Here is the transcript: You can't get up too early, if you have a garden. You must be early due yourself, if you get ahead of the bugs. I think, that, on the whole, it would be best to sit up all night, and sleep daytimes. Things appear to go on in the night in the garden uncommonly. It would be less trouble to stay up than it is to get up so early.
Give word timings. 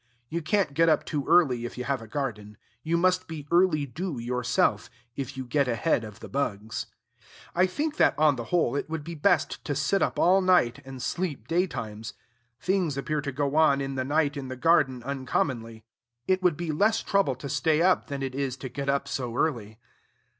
You 0.29 0.41
can't 0.41 0.73
get 0.73 0.89
up 0.89 1.05
too 1.05 1.27
early, 1.27 1.63
if 1.63 1.77
you 1.77 1.83
have 1.83 2.01
a 2.01 2.07
garden. 2.07 2.57
You 2.81 2.97
must 2.97 3.27
be 3.27 3.47
early 3.51 3.85
due 3.85 4.17
yourself, 4.17 4.89
if 5.15 5.37
you 5.37 5.45
get 5.45 5.67
ahead 5.67 6.03
of 6.03 6.21
the 6.21 6.27
bugs. 6.27 6.87
I 7.53 7.67
think, 7.67 7.97
that, 7.97 8.17
on 8.17 8.35
the 8.35 8.45
whole, 8.45 8.75
it 8.75 8.89
would 8.89 9.03
be 9.03 9.13
best 9.13 9.63
to 9.63 9.75
sit 9.75 10.01
up 10.01 10.17
all 10.17 10.41
night, 10.41 10.79
and 10.85 11.03
sleep 11.03 11.47
daytimes. 11.47 12.13
Things 12.59 12.97
appear 12.97 13.21
to 13.21 13.31
go 13.31 13.55
on 13.55 13.79
in 13.79 13.93
the 13.93 14.03
night 14.03 14.35
in 14.35 14.47
the 14.47 14.55
garden 14.57 15.03
uncommonly. 15.03 15.83
It 16.27 16.41
would 16.41 16.57
be 16.57 16.71
less 16.71 17.03
trouble 17.03 17.35
to 17.35 17.47
stay 17.47 17.83
up 17.83 18.07
than 18.07 18.23
it 18.23 18.33
is 18.33 18.57
to 18.57 18.69
get 18.69 18.89
up 18.89 19.07
so 19.07 19.35
early. 19.35 19.77